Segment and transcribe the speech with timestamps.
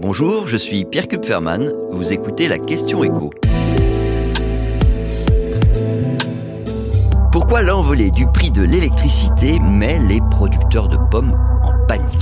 [0.00, 3.30] Bonjour, je suis Pierre Kupferman, vous écoutez la question écho.
[7.32, 12.16] Pourquoi l'envolée du prix de l'électricité met les producteurs de pommes en panique?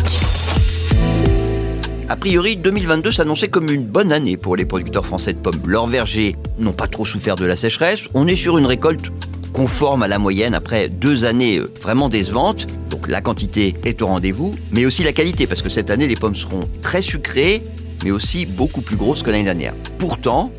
[2.08, 5.60] A priori, 2022 s'annonçait comme une bonne année pour les producteurs français de pommes.
[5.66, 8.08] Leurs vergers n'ont pas trop souffert de la sécheresse.
[8.14, 9.12] On est sur une récolte
[9.52, 12.66] conforme à la moyenne après deux années euh, vraiment décevantes.
[13.08, 16.34] La quantité est au rendez-vous, mais aussi la qualité, parce que cette année les pommes
[16.34, 17.62] seront très sucrées,
[18.04, 19.74] mais aussi beaucoup plus grosses que l'année dernière.
[19.98, 20.50] Pourtant,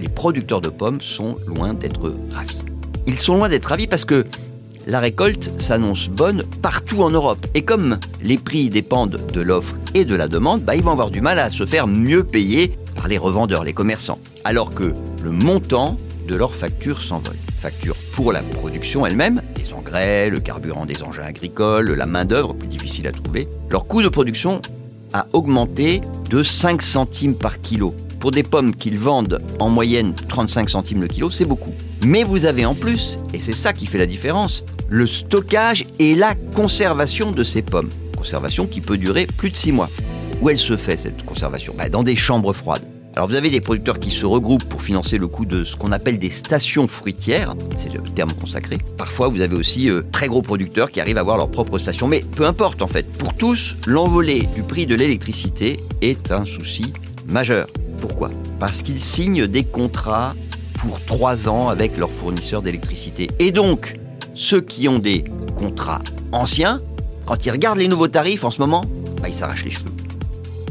[0.00, 2.62] les producteurs de pommes sont loin d'être ravis.
[3.06, 4.24] Ils sont loin d'être ravis parce que
[4.86, 7.46] la récolte s'annonce bonne partout en Europe.
[7.54, 11.10] Et comme les prix dépendent de l'offre et de la demande, bah, ils vont avoir
[11.10, 14.18] du mal à se faire mieux payer par les revendeurs, les commerçants.
[14.44, 15.98] Alors que le montant
[16.30, 17.36] de leurs factures s'envole.
[17.58, 22.68] Factures pour la production elle-même, les engrais, le carburant des engins agricoles, la main-d'œuvre plus
[22.68, 23.48] difficile à trouver.
[23.68, 24.62] Leur coût de production
[25.12, 27.94] a augmenté de 5 centimes par kilo.
[28.20, 31.74] Pour des pommes qu'ils vendent en moyenne 35 centimes le kilo, c'est beaucoup.
[32.06, 36.14] Mais vous avez en plus, et c'est ça qui fait la différence, le stockage et
[36.14, 37.88] la conservation de ces pommes.
[38.16, 39.90] Conservation qui peut durer plus de 6 mois.
[40.40, 41.74] Où elle se fait cette conservation?
[41.76, 42.86] Bah, Dans des chambres froides.
[43.16, 45.90] Alors vous avez des producteurs qui se regroupent pour financer le coût de ce qu'on
[45.90, 48.78] appelle des stations fruitières, c'est le terme consacré.
[48.96, 52.06] Parfois vous avez aussi euh, très gros producteurs qui arrivent à avoir leur propre station,
[52.06, 53.10] mais peu importe en fait.
[53.12, 56.92] Pour tous, l'envolée du prix de l'électricité est un souci
[57.26, 57.66] majeur.
[58.00, 58.30] Pourquoi?
[58.60, 60.36] Parce qu'ils signent des contrats
[60.78, 63.28] pour trois ans avec leurs fournisseurs d'électricité.
[63.40, 63.96] Et donc,
[64.34, 65.24] ceux qui ont des
[65.56, 66.00] contrats
[66.30, 66.80] anciens,
[67.26, 68.84] quand ils regardent les nouveaux tarifs en ce moment,
[69.20, 69.90] bah, ils s'arrachent les cheveux.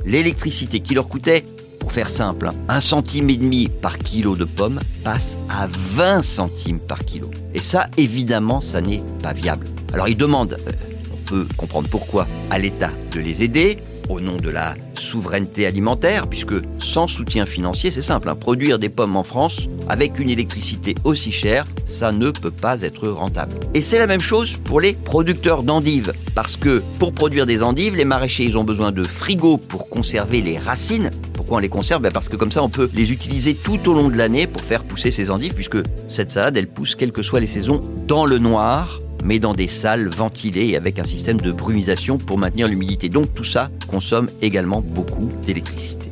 [0.06, 1.44] L'électricité qui leur coûtait
[1.90, 6.80] pour faire simple, un centime et demi par kilo de pommes passe à 20 centimes
[6.80, 7.32] par kilo.
[7.56, 9.66] Et ça, évidemment, ça n'est pas viable.
[9.92, 10.72] Alors ils demandent, euh,
[11.12, 16.28] on peut comprendre pourquoi, à l'État de les aider, au nom de la souveraineté alimentaire,
[16.28, 20.94] puisque sans soutien financier, c'est simple, hein, produire des pommes en France avec une électricité
[21.06, 23.56] aussi chère, ça ne peut pas être rentable.
[23.74, 27.96] Et c'est la même chose pour les producteurs d'endives, parce que pour produire des endives,
[27.96, 31.10] les maraîchers, ils ont besoin de frigos pour conserver les racines,
[31.56, 34.10] on les conserve ben, Parce que comme ça, on peut les utiliser tout au long
[34.10, 35.78] de l'année pour faire pousser ces endives, puisque
[36.08, 39.68] cette salade, elle pousse, quelles que soient les saisons, dans le noir, mais dans des
[39.68, 43.10] salles ventilées et avec un système de brumisation pour maintenir l'humidité.
[43.10, 46.10] Donc tout ça consomme également beaucoup d'électricité.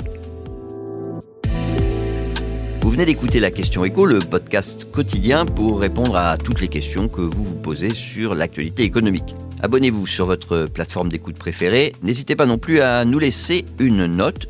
[2.81, 7.09] Vous venez d'écouter la question éco, le podcast quotidien pour répondre à toutes les questions
[7.09, 9.35] que vous vous posez sur l'actualité économique.
[9.61, 11.93] Abonnez-vous sur votre plateforme d'écoute préférée.
[12.01, 14.47] N'hésitez pas non plus à nous laisser une note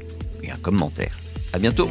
[0.51, 1.17] un commentaire.
[1.53, 1.89] À bientôt